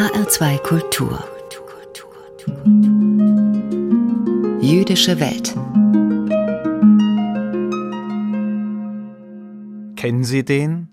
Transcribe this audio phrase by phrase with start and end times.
[0.00, 1.22] HR2 Kultur
[4.62, 5.54] Jüdische Welt
[9.96, 10.88] Kennen Sie den?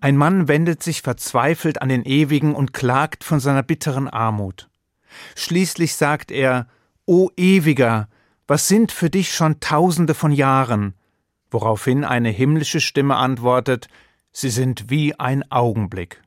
[0.00, 4.70] Ein Mann wendet sich verzweifelt an den Ewigen und klagt von seiner bitteren Armut.
[5.36, 6.68] Schließlich sagt er,
[7.04, 8.08] O Ewiger,
[8.46, 10.94] was sind für dich schon Tausende von Jahren?
[11.50, 13.88] Woraufhin eine himmlische Stimme antwortet,
[14.32, 16.22] Sie sind wie ein Augenblick.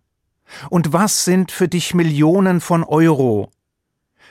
[0.70, 3.52] Und was sind für dich Millionen von Euro?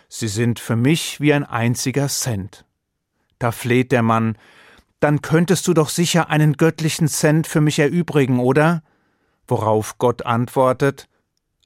[0.08, 2.64] Sie sind für mich wie ein einziger Cent.
[3.38, 4.36] Da fleht der Mann,
[4.98, 8.82] dann könntest du doch sicher einen göttlichen Cent für mich erübrigen, oder?
[9.48, 11.08] Worauf Gott antwortet,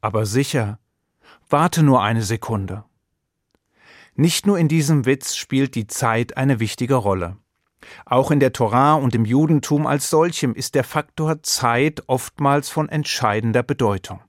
[0.01, 0.79] aber sicher,
[1.49, 2.85] warte nur eine Sekunde.
[4.15, 7.37] Nicht nur in diesem Witz spielt die Zeit eine wichtige Rolle.
[8.07, 12.89] Auch in der Torah und im Judentum als solchem ist der Faktor Zeit oftmals von
[12.89, 14.21] entscheidender Bedeutung.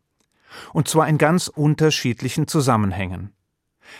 [0.73, 3.33] Und zwar in ganz unterschiedlichen Zusammenhängen.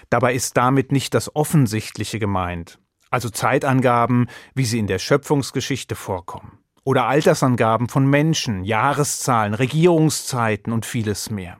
[0.09, 2.79] Dabei ist damit nicht das Offensichtliche gemeint,
[3.10, 10.85] also Zeitangaben, wie sie in der Schöpfungsgeschichte vorkommen, oder Altersangaben von Menschen, Jahreszahlen, Regierungszeiten und
[10.85, 11.60] vieles mehr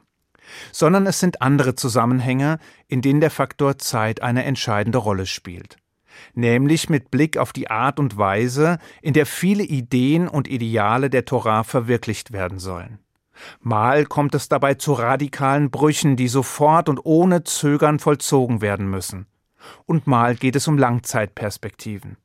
[0.72, 5.78] sondern es sind andere Zusammenhänge, in denen der Faktor Zeit eine entscheidende Rolle spielt.
[6.34, 11.26] Nämlich mit Blick auf die Art und Weise, in der viele Ideen und Ideale der
[11.26, 13.00] Torah verwirklicht werden sollen.
[13.62, 19.28] Mal kommt es dabei zu radikalen Brüchen, die sofort und ohne Zögern vollzogen werden müssen.
[19.86, 22.18] Und mal geht es um Langzeitperspektiven.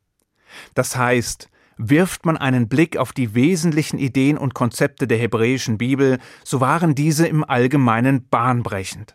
[0.75, 1.49] Das heißt,
[1.83, 6.95] Wirft man einen Blick auf die wesentlichen Ideen und Konzepte der hebräischen Bibel, so waren
[6.95, 9.15] diese im Allgemeinen bahnbrechend.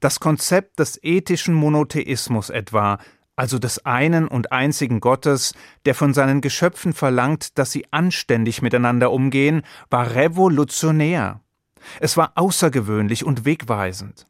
[0.00, 2.98] Das Konzept des ethischen Monotheismus etwa,
[3.36, 9.12] also des einen und einzigen Gottes, der von seinen Geschöpfen verlangt, dass sie anständig miteinander
[9.12, 11.40] umgehen, war revolutionär.
[12.00, 14.26] Es war außergewöhnlich und wegweisend.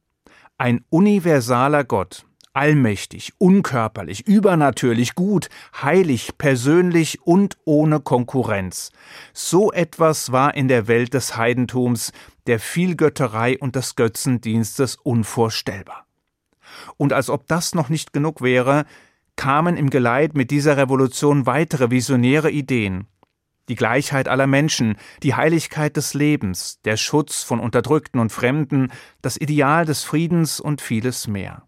[0.58, 5.48] Ein universaler Gott, allmächtig, unkörperlich, übernatürlich, gut,
[5.82, 8.90] heilig, persönlich und ohne Konkurrenz.
[9.34, 12.12] So etwas war in der Welt des Heidentums,
[12.46, 16.05] der Vielgötterei und des Götzendienstes unvorstellbar.
[16.97, 18.85] Und als ob das noch nicht genug wäre,
[19.37, 23.07] kamen im Geleit mit dieser Revolution weitere visionäre Ideen.
[23.69, 28.92] Die Gleichheit aller Menschen, die Heiligkeit des Lebens, der Schutz von Unterdrückten und Fremden,
[29.23, 31.67] das Ideal des Friedens und vieles mehr.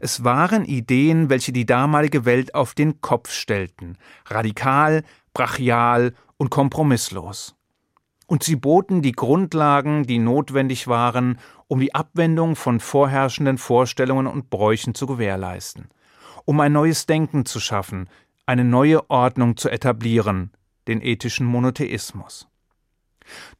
[0.00, 7.57] Es waren Ideen, welche die damalige Welt auf den Kopf stellten, radikal, brachial und kompromisslos.
[8.28, 14.50] Und sie boten die Grundlagen, die notwendig waren, um die Abwendung von vorherrschenden Vorstellungen und
[14.50, 15.88] Bräuchen zu gewährleisten,
[16.44, 18.10] um ein neues Denken zu schaffen,
[18.44, 20.52] eine neue Ordnung zu etablieren,
[20.88, 22.48] den ethischen Monotheismus.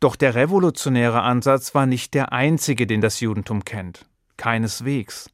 [0.00, 4.06] Doch der revolutionäre Ansatz war nicht der einzige, den das Judentum kennt.
[4.36, 5.30] Keineswegs.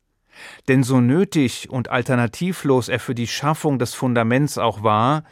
[0.69, 5.25] Denn so nötig und alternativlos er für die Schaffung des Fundaments auch war,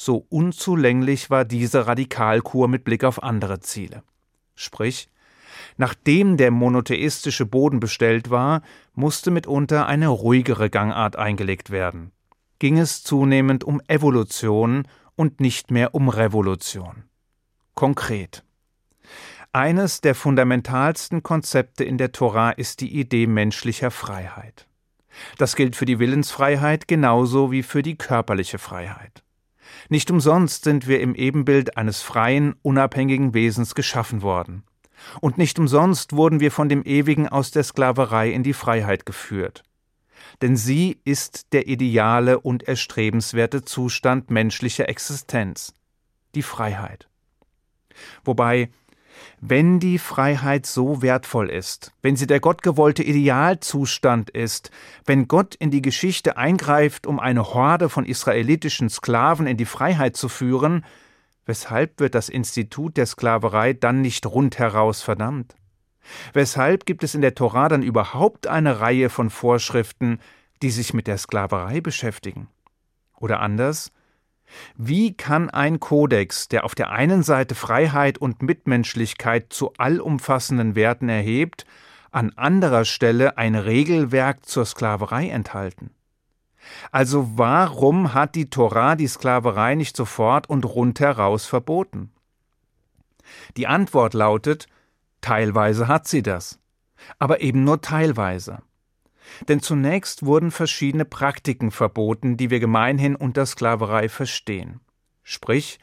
[0.00, 4.02] so unzulänglich war diese Radikalkur mit Blick auf andere Ziele.
[4.54, 5.10] Sprich,
[5.76, 8.62] nachdem der monotheistische Boden bestellt war,
[8.94, 12.12] musste mitunter eine ruhigere Gangart eingelegt werden.
[12.58, 17.04] Ging es zunehmend um Evolution und nicht mehr um Revolution.
[17.74, 18.42] Konkret.
[19.52, 24.66] Eines der fundamentalsten Konzepte in der Tora ist die Idee menschlicher Freiheit.
[25.36, 29.22] Das gilt für die Willensfreiheit genauso wie für die körperliche Freiheit.
[29.88, 34.64] Nicht umsonst sind wir im Ebenbild eines freien, unabhängigen Wesens geschaffen worden.
[35.20, 39.62] Und nicht umsonst wurden wir von dem Ewigen aus der Sklaverei in die Freiheit geführt.
[40.42, 45.74] Denn sie ist der ideale und erstrebenswerte Zustand menschlicher Existenz,
[46.34, 47.08] die Freiheit.
[48.24, 48.70] Wobei
[49.40, 54.70] wenn die Freiheit so wertvoll ist, wenn sie der gottgewollte Idealzustand ist,
[55.06, 60.16] wenn Gott in die Geschichte eingreift, um eine Horde von israelitischen Sklaven in die Freiheit
[60.16, 60.84] zu führen,
[61.46, 65.56] weshalb wird das Institut der Sklaverei dann nicht rundheraus verdammt?
[66.32, 70.18] Weshalb gibt es in der Torah dann überhaupt eine Reihe von Vorschriften,
[70.62, 72.48] die sich mit der Sklaverei beschäftigen?
[73.16, 73.92] Oder anders,
[74.76, 81.08] wie kann ein Kodex, der auf der einen Seite Freiheit und Mitmenschlichkeit zu allumfassenden Werten
[81.08, 81.66] erhebt,
[82.10, 85.90] an anderer Stelle ein Regelwerk zur Sklaverei enthalten?
[86.90, 92.12] Also warum hat die Torah die Sklaverei nicht sofort und rundheraus verboten?
[93.56, 94.66] Die Antwort lautet,
[95.20, 96.58] teilweise hat sie das,
[97.18, 98.62] aber eben nur teilweise.
[99.48, 104.80] Denn zunächst wurden verschiedene Praktiken verboten, die wir gemeinhin unter Sklaverei verstehen.
[105.22, 105.78] Sprich,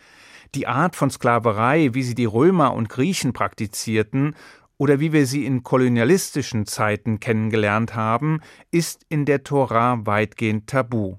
[0.56, 4.36] die Art von Sklaverei, wie sie die Römer und Griechen praktizierten
[4.78, 8.42] oder wie wir sie in kolonialistischen Zeiten kennengelernt haben,
[8.72, 11.18] ist in der Tora weitgehend tabu.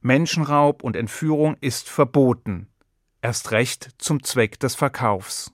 [0.00, 2.68] Menschenraub und Entführung ist verboten,
[3.20, 5.52] erst recht zum Zweck des Verkaufs.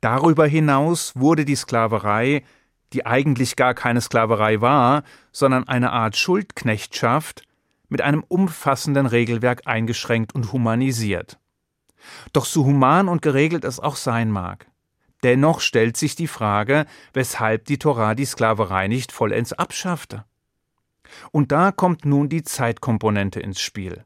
[0.00, 2.42] Darüber hinaus wurde die Sklaverei,
[2.92, 5.02] die eigentlich gar keine Sklaverei war,
[5.32, 7.42] sondern eine Art Schuldknechtschaft,
[7.88, 11.38] mit einem umfassenden Regelwerk eingeschränkt und humanisiert.
[12.32, 14.66] Doch so human und geregelt es auch sein mag,
[15.22, 20.24] dennoch stellt sich die Frage, weshalb die Torah die Sklaverei nicht vollends abschaffte.
[21.30, 24.04] Und da kommt nun die Zeitkomponente ins Spiel.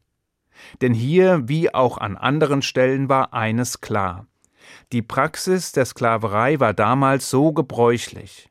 [0.80, 4.26] Denn hier, wie auch an anderen Stellen, war eines klar.
[4.92, 8.50] Die Praxis der Sklaverei war damals so gebräuchlich,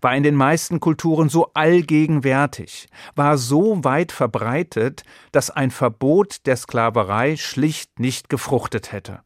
[0.00, 6.56] war in den meisten Kulturen so allgegenwärtig, war so weit verbreitet, dass ein Verbot der
[6.56, 9.20] Sklaverei schlicht nicht gefruchtet hätte.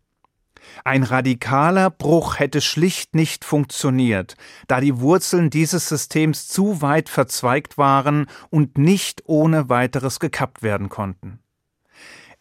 [0.85, 4.37] Ein radikaler Bruch hätte schlicht nicht funktioniert,
[4.67, 10.89] da die Wurzeln dieses Systems zu weit verzweigt waren und nicht ohne weiteres gekappt werden
[10.89, 11.44] konnten.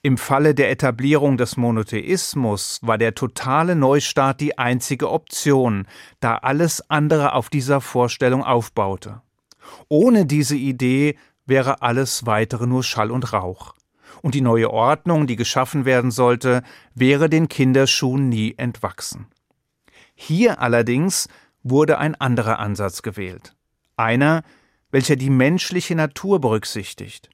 [0.06, 5.88] Im Falle der Etablierung des Monotheismus war der totale Neustart die einzige Option,
[6.20, 9.22] da alles andere auf dieser Vorstellung aufbaute.
[9.88, 11.16] Ohne diese Idee
[11.46, 13.76] wäre alles weitere nur Schall und Rauch.
[14.22, 16.64] Und die neue Ordnung, die geschaffen werden sollte,
[16.94, 19.28] wäre den Kinderschuhen nie entwachsen.
[20.16, 21.30] Hier allerdings
[21.64, 23.56] wurde ein anderer Ansatz gewählt.
[23.96, 24.44] Einer,
[24.92, 27.30] welcher die menschliche Natur berücksichtigt.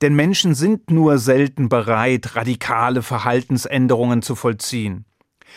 [0.00, 5.04] Denn Menschen sind nur selten bereit, radikale Verhaltensänderungen zu vollziehen,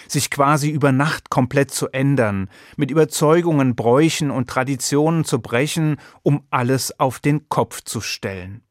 [0.07, 6.45] sich quasi über Nacht komplett zu ändern, mit Überzeugungen, Bräuchen und Traditionen zu brechen, um
[6.49, 8.61] alles auf den Kopf zu stellen.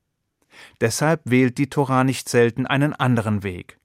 [0.80, 3.78] Deshalb wählt die Tora nicht selten einen anderen Weg.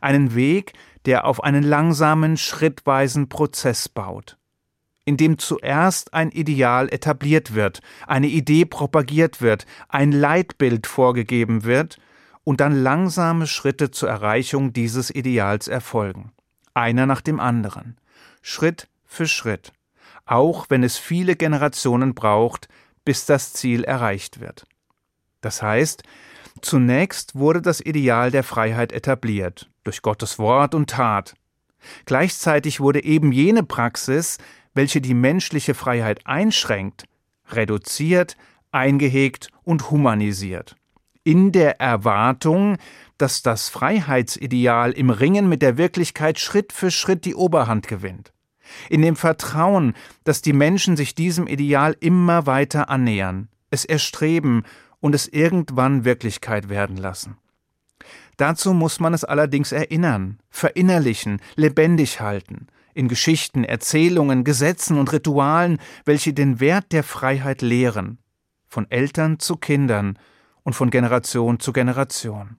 [0.00, 0.72] Einen Weg,
[1.06, 4.38] der auf einen langsamen, schrittweisen Prozess baut
[5.04, 11.98] in dem zuerst ein Ideal etabliert wird, eine Idee propagiert wird, ein Leitbild vorgegeben wird
[12.44, 16.32] und dann langsame Schritte zur Erreichung dieses Ideals erfolgen,
[16.74, 17.98] einer nach dem anderen,
[18.42, 19.72] Schritt für Schritt,
[20.24, 22.68] auch wenn es viele Generationen braucht,
[23.04, 24.64] bis das Ziel erreicht wird.
[25.40, 26.04] Das heißt,
[26.60, 31.34] zunächst wurde das Ideal der Freiheit etabliert, durch Gottes Wort und Tat.
[32.06, 34.38] Gleichzeitig wurde eben jene Praxis,
[34.74, 37.04] welche die menschliche Freiheit einschränkt,
[37.50, 38.36] reduziert,
[38.70, 40.76] eingehegt und humanisiert.
[41.24, 42.78] In der Erwartung,
[43.18, 48.32] dass das Freiheitsideal im Ringen mit der Wirklichkeit Schritt für Schritt die Oberhand gewinnt.
[48.88, 54.64] In dem Vertrauen, dass die Menschen sich diesem Ideal immer weiter annähern, es erstreben
[55.00, 57.36] und es irgendwann Wirklichkeit werden lassen.
[58.36, 65.78] Dazu muss man es allerdings erinnern, verinnerlichen, lebendig halten, in Geschichten, Erzählungen, Gesetzen und Ritualen,
[66.04, 68.18] welche den Wert der Freiheit lehren,
[68.68, 70.18] von Eltern zu Kindern
[70.62, 72.58] und von Generation zu Generation.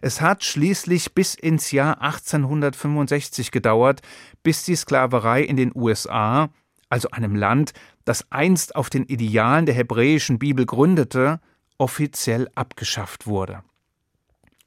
[0.00, 4.02] Es hat schließlich bis ins Jahr 1865 gedauert,
[4.42, 6.50] bis die Sklaverei in den USA,
[6.88, 7.72] also einem Land,
[8.04, 11.40] das einst auf den Idealen der hebräischen Bibel gründete,
[11.78, 13.62] offiziell abgeschafft wurde.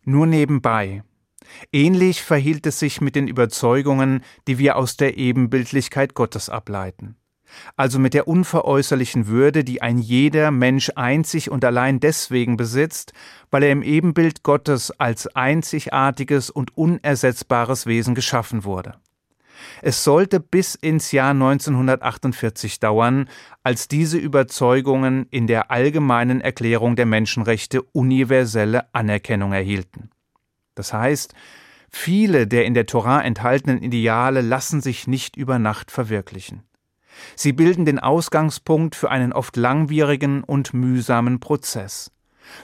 [0.03, 1.03] Nur nebenbei,
[1.71, 7.15] Ähnlich verhielt es sich mit den Überzeugungen, die wir aus der Ebenbildlichkeit Gottes ableiten.
[7.75, 13.13] Also mit der unveräußerlichen Würde, die ein jeder Mensch einzig und allein deswegen besitzt,
[13.51, 18.95] weil er im Ebenbild Gottes als einzigartiges und unersetzbares Wesen geschaffen wurde.
[19.81, 23.29] Es sollte bis ins Jahr 1948 dauern,
[23.63, 30.11] als diese Überzeugungen in der allgemeinen Erklärung der Menschenrechte universelle Anerkennung erhielten.
[30.79, 31.33] Das heißt,
[31.89, 36.63] viele der in der Torah enthaltenen Ideale lassen sich nicht über Nacht verwirklichen.
[37.35, 42.13] Sie bilden den Ausgangspunkt für einen oft langwierigen und mühsamen Prozess,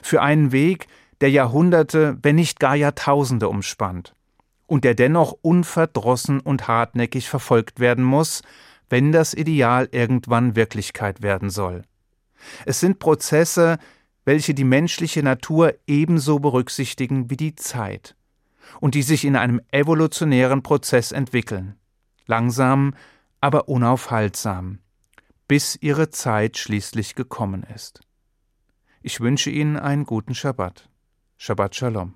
[0.02, 0.86] für einen Weg,
[1.20, 4.14] der Jahrhunderte, wenn nicht gar Jahrtausende umspannt
[4.66, 8.40] und der dennoch unverdrossen und hartnäckig verfolgt werden muss,
[8.88, 11.82] wenn das Ideal irgendwann Wirklichkeit werden soll.
[12.64, 13.76] Es sind Prozesse,
[14.26, 18.16] welche die menschliche Natur ebenso berücksichtigen wie die Zeit
[18.80, 21.76] und die sich in einem evolutionären Prozess entwickeln,
[22.26, 22.94] langsam,
[23.40, 24.80] aber unaufhaltsam,
[25.46, 28.00] bis ihre Zeit schließlich gekommen ist.
[29.00, 30.90] Ich wünsche Ihnen einen guten Schabbat.
[31.36, 32.14] Shabbat Shalom.